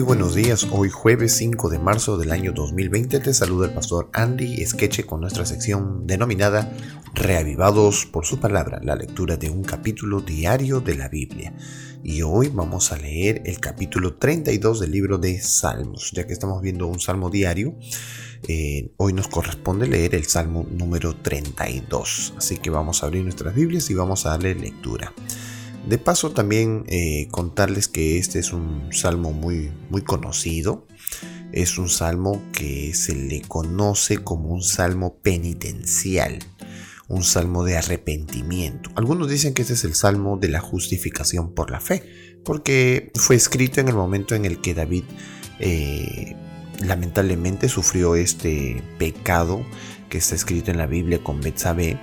[0.00, 4.08] Muy buenos días, hoy jueves 5 de marzo del año 2020 te saluda el pastor
[4.14, 6.72] Andy Esqueche con nuestra sección denominada
[7.12, 11.52] Reavivados por su palabra, la lectura de un capítulo diario de la Biblia.
[12.02, 16.62] Y hoy vamos a leer el capítulo 32 del libro de Salmos, ya que estamos
[16.62, 17.74] viendo un salmo diario.
[18.48, 23.54] Eh, hoy nos corresponde leer el salmo número 32, así que vamos a abrir nuestras
[23.54, 25.12] Biblias y vamos a darle lectura.
[25.86, 30.86] De paso también eh, contarles que este es un salmo muy, muy conocido.
[31.52, 36.38] Es un salmo que se le conoce como un salmo penitencial,
[37.08, 38.90] un salmo de arrepentimiento.
[38.94, 42.04] Algunos dicen que este es el salmo de la justificación por la fe,
[42.44, 45.04] porque fue escrito en el momento en el que David
[45.58, 46.36] eh,
[46.84, 49.64] lamentablemente sufrió este pecado
[50.08, 51.98] que está escrito en la Biblia con Betsabé.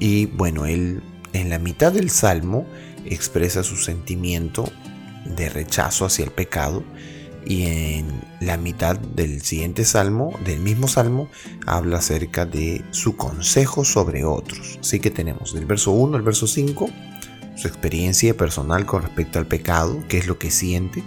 [0.00, 2.66] Y bueno, él en la mitad del salmo
[3.08, 4.70] expresa su sentimiento
[5.24, 6.84] de rechazo hacia el pecado
[7.44, 11.28] y en la mitad del siguiente salmo, del mismo salmo,
[11.64, 14.78] habla acerca de su consejo sobre otros.
[14.80, 16.88] Así que tenemos del verso 1 al verso 5
[17.56, 21.02] su experiencia personal con respecto al pecado, qué es lo que siente,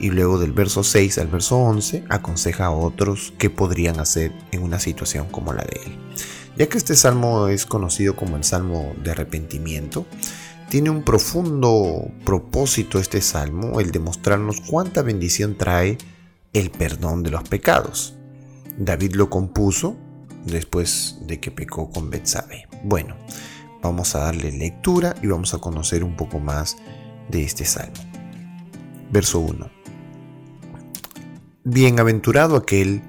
[0.00, 4.62] y luego del verso 6 al verso 11 aconseja a otros qué podrían hacer en
[4.62, 5.98] una situación como la de él.
[6.56, 10.06] Ya que este salmo es conocido como el salmo de arrepentimiento,
[10.68, 15.98] tiene un profundo propósito este salmo, el de mostrarnos cuánta bendición trae
[16.52, 18.14] el perdón de los pecados.
[18.78, 19.96] David lo compuso
[20.44, 22.66] después de que pecó con Betsabé.
[22.82, 23.16] Bueno,
[23.82, 26.76] vamos a darle lectura y vamos a conocer un poco más
[27.28, 27.94] de este salmo.
[29.10, 29.70] Verso 1.
[31.64, 33.02] Bienaventurado aquel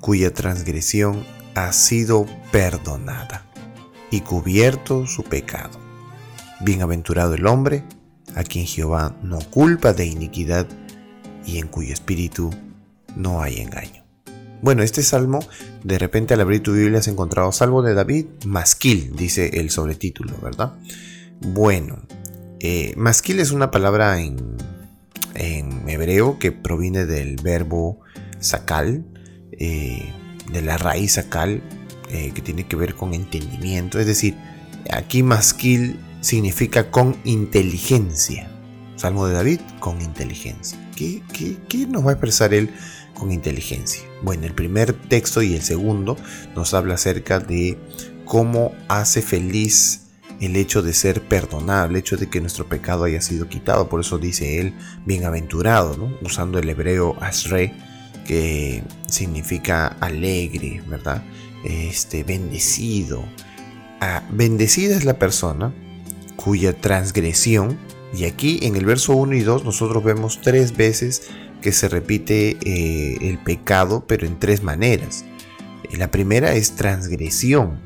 [0.00, 3.46] cuya transgresión ha sido perdonada
[4.10, 5.85] y cubierto su pecado.
[6.60, 7.84] Bienaventurado el hombre
[8.34, 10.66] a quien Jehová no culpa de iniquidad
[11.46, 12.50] y en cuyo espíritu
[13.14, 14.04] no hay engaño.
[14.62, 15.40] Bueno, este salmo,
[15.84, 20.34] de repente al abrir tu Biblia has encontrado salvo de David, masquil, dice el sobretítulo,
[20.42, 20.74] ¿verdad?
[21.40, 22.02] Bueno,
[22.60, 24.56] eh, masquil es una palabra en,
[25.86, 28.00] hebreo que proviene del verbo
[28.40, 29.04] sakal,
[29.52, 30.10] eh,
[30.50, 31.62] de la raíz sakal,
[32.10, 34.36] eh, que tiene que ver con entendimiento, es decir,
[34.90, 38.50] aquí masquil significa con inteligencia.
[38.96, 40.78] Salmo de David, con inteligencia.
[40.96, 41.22] ¿Qué,
[41.88, 42.70] nos va a expresar él
[43.14, 44.02] con inteligencia?
[44.22, 46.16] Bueno, el primer texto y el segundo
[46.54, 47.78] nos habla acerca de
[48.24, 50.02] cómo hace feliz
[50.40, 53.88] el hecho de ser perdonado, el hecho de que nuestro pecado haya sido quitado.
[53.88, 54.74] Por eso dice él,
[55.04, 56.16] bienaventurado, ¿no?
[56.22, 57.74] usando el hebreo asre,
[58.26, 61.22] que significa alegre, ¿verdad?
[61.64, 63.24] Este, bendecido.
[64.00, 65.72] Ah, bendecida es la persona
[66.46, 67.76] cuya transgresión,
[68.16, 71.28] y aquí en el verso 1 y 2 nosotros vemos tres veces
[71.60, 75.24] que se repite eh, el pecado, pero en tres maneras.
[75.90, 77.80] La primera es transgresión,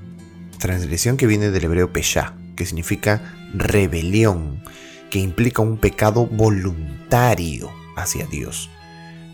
[0.59, 4.63] transgresión que viene del hebreo pesha, que significa rebelión,
[5.09, 8.69] que implica un pecado voluntario hacia Dios.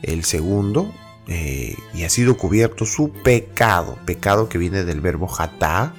[0.04, 0.94] El segundo,
[1.26, 5.96] eh, y ha sido cubierto su pecado, pecado que viene del verbo jatá,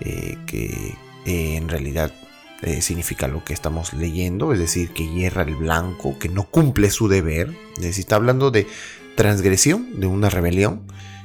[0.00, 0.96] eh, que
[1.26, 2.14] en realidad
[2.62, 6.90] eh, significa lo que estamos leyendo, es decir, que hierra el blanco, que no cumple
[6.90, 8.68] su deber, es decir, está hablando de
[9.16, 10.82] transgresión, de una rebelión,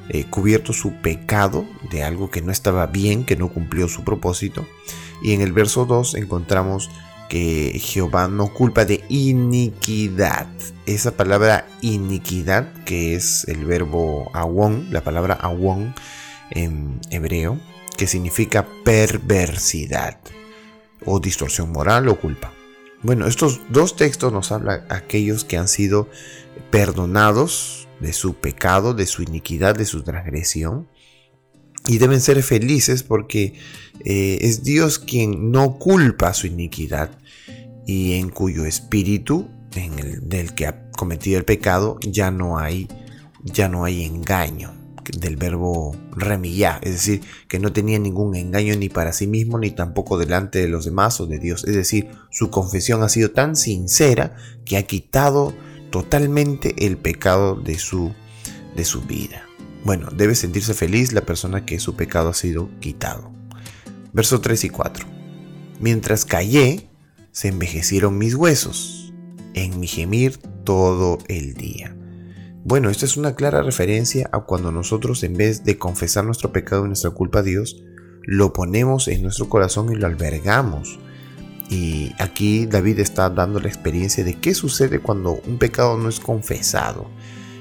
[0.09, 4.67] eh, cubierto su pecado de algo que no estaba bien, que no cumplió su propósito.
[5.21, 6.89] Y en el verso 2 encontramos
[7.29, 10.47] que Jehová no culpa de iniquidad.
[10.87, 15.93] Esa palabra iniquidad, que es el verbo awon, la palabra awon
[16.49, 17.59] en hebreo,
[17.95, 20.17] que significa perversidad
[21.05, 22.53] o distorsión moral o culpa.
[23.03, 26.09] Bueno, estos dos textos nos hablan aquellos que han sido
[26.71, 30.87] perdonados de su pecado, de su iniquidad, de su transgresión.
[31.87, 33.53] Y deben ser felices porque
[34.03, 37.17] eh, es Dios quien no culpa su iniquidad
[37.85, 42.89] y en cuyo espíritu, en el del que ha cometido el pecado, ya no hay,
[43.45, 44.76] ya no hay engaño
[45.12, 49.71] del verbo remillá, es decir, que no tenía ningún engaño ni para sí mismo ni
[49.71, 51.63] tampoco delante de los demás o de Dios.
[51.65, 55.54] Es decir, su confesión ha sido tan sincera que ha quitado
[55.89, 58.13] totalmente el pecado de su,
[58.75, 59.44] de su vida.
[59.83, 63.31] Bueno, debe sentirse feliz la persona que su pecado ha sido quitado.
[64.13, 65.07] Versos 3 y 4.
[65.80, 66.89] Mientras callé,
[67.31, 69.13] se envejecieron mis huesos,
[69.53, 71.96] en mi gemir todo el día.
[72.67, 76.83] Bueno, esta es una clara referencia a cuando nosotros en vez de confesar nuestro pecado
[76.83, 77.81] y nuestra culpa a Dios,
[78.23, 80.99] lo ponemos en nuestro corazón y lo albergamos
[81.69, 86.19] Y aquí David está dando la experiencia de qué sucede cuando un pecado no es
[86.19, 87.09] confesado.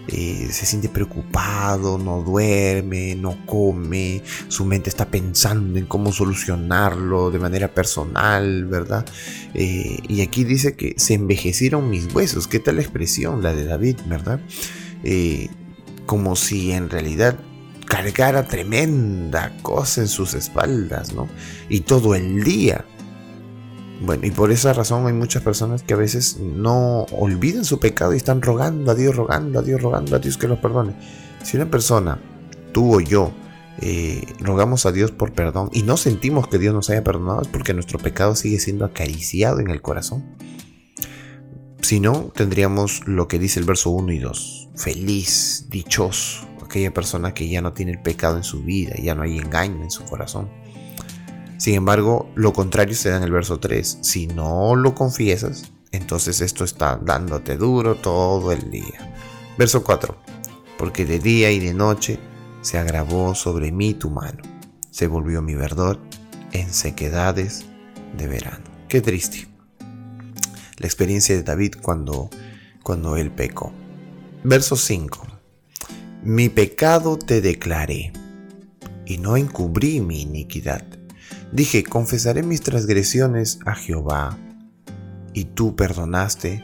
[0.09, 7.31] Eh, se siente preocupado, no duerme, no come, su mente está pensando en cómo solucionarlo
[7.31, 9.07] de manera personal, ¿verdad?
[9.55, 13.67] Eh, y aquí dice que se envejecieron mis huesos, ¿qué tal la expresión, la de
[13.67, 14.41] David, ¿verdad?
[15.05, 15.49] Eh,
[16.07, 17.37] como si en realidad
[17.87, 21.29] cargara tremenda cosa en sus espaldas, ¿no?
[21.69, 22.85] Y todo el día
[24.01, 28.13] bueno, y por esa razón hay muchas personas que a veces no olvidan su pecado
[28.13, 30.95] y están rogando a Dios, rogando a Dios, rogando a Dios que los perdone.
[31.43, 32.21] Si una persona,
[32.73, 33.33] tú o yo,
[33.81, 37.49] eh, rogamos a Dios por perdón y no sentimos que Dios nos haya perdonado es
[37.49, 40.37] porque nuestro pecado sigue siendo acariciado en el corazón.
[41.81, 44.66] Si no, tendríamos lo que dice el verso 1 y 2.
[44.77, 49.23] Feliz, dichoso, aquella persona que ya no tiene el pecado en su vida, ya no
[49.23, 50.51] hay engaño en su corazón.
[51.59, 53.99] Sin embargo, lo contrario se da en el verso 3.
[54.03, 59.15] Si no lo confiesas, entonces esto está dándote duro todo el día.
[59.57, 60.15] Verso 4.
[60.77, 62.19] Porque de día y de noche
[62.61, 64.43] se agravó sobre mí tu mano.
[64.91, 65.99] Se volvió mi verdor
[66.53, 67.65] en sequedades
[68.17, 68.65] de verano.
[68.89, 69.49] Qué triste.
[70.77, 72.29] La experiencia de David cuando,
[72.83, 73.73] cuando él pecó.
[74.49, 75.27] Verso 5.
[76.23, 78.13] Mi pecado te declaré
[79.05, 80.85] y no encubrí mi iniquidad.
[81.51, 84.39] Dije, confesaré mis transgresiones a Jehová,
[85.35, 86.63] y tú perdonaste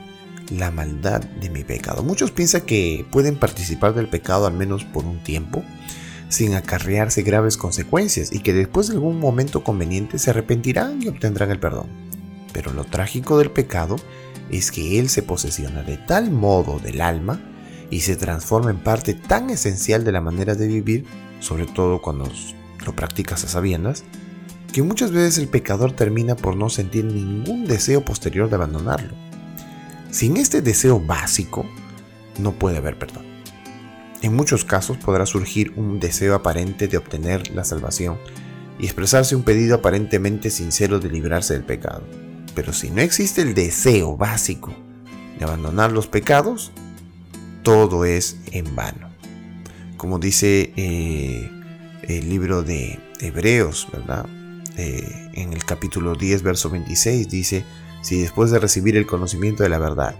[0.56, 2.04] la maldad de mi pecado.
[2.04, 5.64] Muchos piensan que pueden participar del pecado al menos por un tiempo,
[6.28, 11.50] sin acarrearse graves consecuencias, y que después de algún momento conveniente se arrepentirán y obtendrán
[11.50, 11.88] el perdón.
[12.52, 13.96] Pero lo trágico del pecado
[14.52, 17.48] es que él se posesiona de tal modo del alma
[17.92, 21.04] y se transforma en parte tan esencial de la manera de vivir,
[21.40, 22.26] sobre todo cuando
[22.86, 24.04] lo practicas a sabiendas,
[24.72, 29.12] que muchas veces el pecador termina por no sentir ningún deseo posterior de abandonarlo.
[30.10, 31.66] Sin este deseo básico,
[32.38, 33.26] no puede haber perdón.
[34.22, 38.16] En muchos casos podrá surgir un deseo aparente de obtener la salvación
[38.78, 42.04] y expresarse un pedido aparentemente sincero de librarse del pecado.
[42.54, 44.74] Pero si no existe el deseo básico
[45.38, 46.72] de abandonar los pecados,
[47.62, 49.10] todo es en vano.
[49.96, 51.50] Como dice eh,
[52.02, 54.26] el libro de Hebreos, ¿verdad?
[54.76, 57.64] Eh, en el capítulo 10, verso 26, dice,
[58.02, 60.16] si después de recibir el conocimiento de la verdad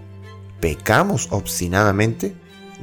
[0.59, 2.33] pecamos obstinadamente,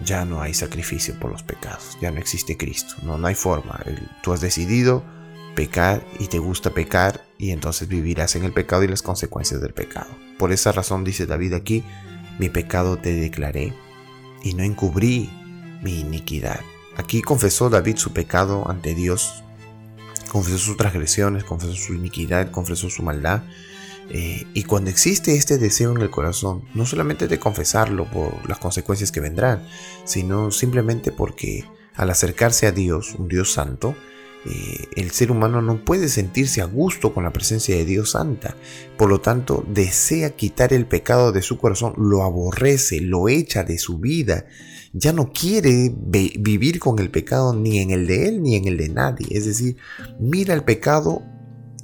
[0.04, 3.80] ya no hay sacrificio por los pecados, ya no existe Cristo, no, no hay forma.
[4.22, 5.02] Tú has decidido
[5.54, 9.72] pecar y te gusta pecar y entonces vivirás en el pecado y las consecuencias del
[9.72, 10.08] pecado.
[10.38, 11.82] Por esa razón dice David aquí,
[12.38, 13.72] mi pecado te declaré
[14.42, 15.30] y no encubrí
[15.82, 16.60] mi iniquidad.
[16.96, 19.42] Aquí confesó David su pecado ante Dios
[20.30, 23.42] confesó sus transgresiones, confesó su iniquidad, confesó su maldad.
[24.10, 28.58] Eh, y cuando existe este deseo en el corazón, no solamente de confesarlo por las
[28.58, 29.66] consecuencias que vendrán,
[30.04, 31.64] sino simplemente porque
[31.94, 33.94] al acercarse a Dios, un Dios santo,
[34.46, 38.56] eh, el ser humano no puede sentirse a gusto con la presencia de Dios santa.
[38.96, 43.78] Por lo tanto, desea quitar el pecado de su corazón, lo aborrece, lo echa de
[43.78, 44.46] su vida.
[44.92, 48.76] Ya no quiere vivir con el pecado ni en el de él ni en el
[48.76, 49.26] de nadie.
[49.30, 49.76] Es decir,
[50.18, 51.22] mira el pecado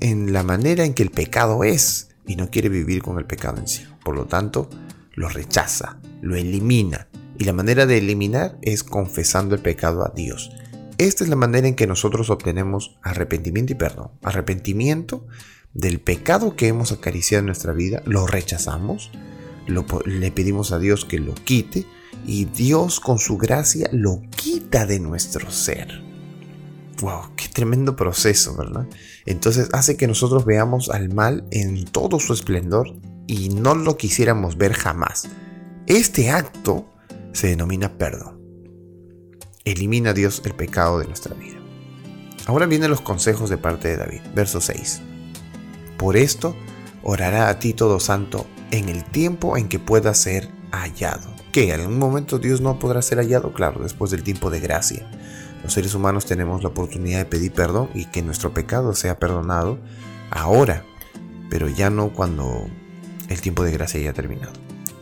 [0.00, 3.58] en la manera en que el pecado es y no quiere vivir con el pecado
[3.58, 3.84] en sí.
[4.02, 4.68] Por lo tanto,
[5.14, 7.08] lo rechaza, lo elimina.
[7.38, 10.50] Y la manera de eliminar es confesando el pecado a Dios.
[10.98, 14.12] Esta es la manera en que nosotros obtenemos arrepentimiento y perdón.
[14.22, 15.26] Arrepentimiento
[15.74, 19.10] del pecado que hemos acariciado en nuestra vida, lo rechazamos,
[19.66, 21.84] le pedimos a Dios que lo quite
[22.26, 26.02] y Dios con su gracia lo quita de nuestro ser.
[27.02, 27.34] ¡Wow!
[27.36, 28.86] ¡Qué tremendo proceso, ¿verdad?
[29.26, 32.94] Entonces hace que nosotros veamos al mal en todo su esplendor
[33.26, 35.28] y no lo quisiéramos ver jamás.
[35.86, 36.86] Este acto
[37.34, 38.35] se denomina perdón
[39.66, 41.58] elimina Dios el pecado de nuestra vida.
[42.46, 45.02] Ahora vienen los consejos de parte de David, verso 6.
[45.98, 46.56] Por esto
[47.02, 51.34] orará a ti todo santo en el tiempo en que pueda ser hallado.
[51.52, 53.52] ¿Que en algún momento Dios no podrá ser hallado?
[53.52, 55.10] Claro, después del tiempo de gracia.
[55.64, 59.78] Los seres humanos tenemos la oportunidad de pedir perdón y que nuestro pecado sea perdonado
[60.30, 60.84] ahora,
[61.50, 62.68] pero ya no cuando
[63.28, 64.52] el tiempo de gracia haya terminado.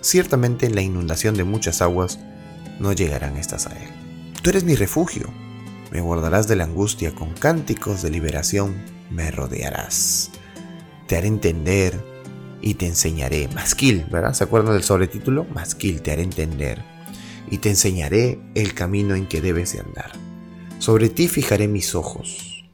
[0.01, 2.19] Ciertamente en la inundación de muchas aguas
[2.79, 4.04] no llegarán estas a él.
[4.45, 5.33] Tú eres mi refugio.
[5.91, 8.75] Me guardarás de la angustia, con cánticos de liberación
[9.09, 10.33] me rodearás.
[11.07, 11.99] Te haré entender
[12.61, 13.49] y te enseñaré.
[13.49, 14.35] Masquil, ¿verdad?
[14.35, 15.47] ¿Se acuerdan del sobretítulo?
[15.55, 16.85] Masquil, te haré entender.
[17.51, 20.13] Y te enseñaré el camino en que debes de andar.
[20.79, 22.67] Sobre ti fijaré mis ojos.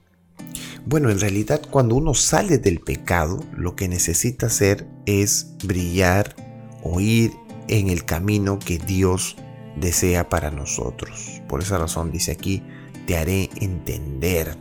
[0.86, 6.34] Bueno, en realidad cuando uno sale del pecado, lo que necesita hacer es brillar
[6.82, 7.30] o ir
[7.68, 9.36] en el camino que Dios
[9.76, 11.42] desea para nosotros.
[11.48, 12.62] Por esa razón dice aquí,
[13.06, 14.56] te haré entender,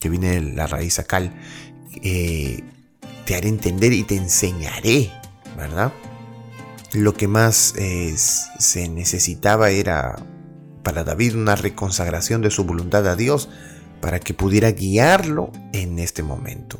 [0.00, 1.32] que viene la raíz acal,
[2.02, 2.62] eh,
[3.24, 5.10] te haré entender y te enseñaré,
[5.56, 5.92] ¿verdad?
[6.92, 10.16] Lo que más eh, se necesitaba era
[10.82, 13.48] para David una reconsagración de su voluntad a Dios
[14.00, 16.78] para que pudiera guiarlo en este momento.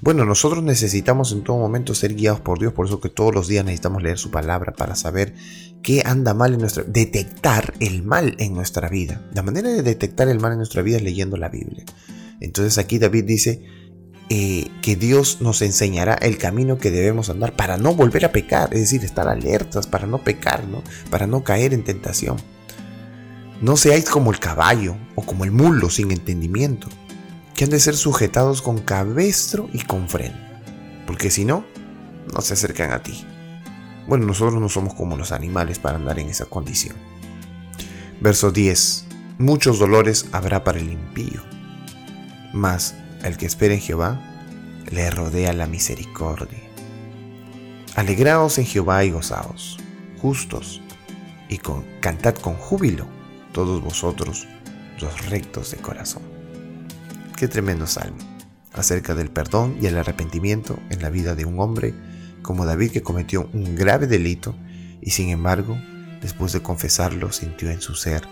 [0.00, 3.48] Bueno, nosotros necesitamos en todo momento ser guiados por Dios, por eso que todos los
[3.48, 5.34] días necesitamos leer su palabra para saber
[5.82, 9.22] qué anda mal en nuestra detectar el mal en nuestra vida.
[9.32, 11.84] La manera de detectar el mal en nuestra vida es leyendo la Biblia.
[12.40, 13.62] Entonces aquí David dice
[14.28, 18.74] eh, que Dios nos enseñará el camino que debemos andar para no volver a pecar,
[18.74, 20.82] es decir, estar alertas para no pecar, ¿no?
[21.10, 22.36] para no caer en tentación.
[23.62, 26.88] No seáis como el caballo o como el mulo sin entendimiento,
[27.56, 30.36] que han de ser sujetados con cabestro y con freno,
[31.06, 31.64] porque si no,
[32.32, 33.24] no se acercan a ti.
[34.06, 36.94] Bueno, nosotros no somos como los animales para andar en esa condición.
[38.20, 39.06] Verso 10.
[39.38, 41.42] Muchos dolores habrá para el impío,
[42.52, 44.20] mas el que espera en Jehová
[44.90, 46.62] le rodea la misericordia.
[47.96, 49.78] Alegraos en Jehová y gozaos,
[50.20, 50.82] justos,
[51.48, 53.06] y con, cantad con júbilo
[53.52, 54.46] todos vosotros
[55.00, 56.35] los rectos de corazón.
[57.36, 58.16] Qué tremendo salmo
[58.72, 61.94] acerca del perdón y el arrepentimiento en la vida de un hombre
[62.40, 64.54] como David que cometió un grave delito
[65.02, 65.76] y sin embargo,
[66.22, 68.22] después de confesarlo, sintió en su ser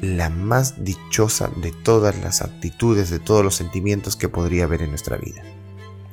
[0.00, 4.90] la más dichosa de todas las actitudes, de todos los sentimientos que podría haber en
[4.90, 5.42] nuestra vida,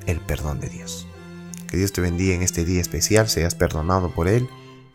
[0.07, 1.07] el perdón de Dios.
[1.67, 4.49] Que Dios te bendiga en este día especial, seas perdonado por Él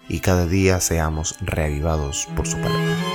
[0.09, 3.12] y cada día seamos reavivados por su palabra.